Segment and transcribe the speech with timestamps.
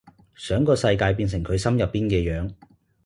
[0.33, 2.51] 想個世界變成佢心入邊嘅樣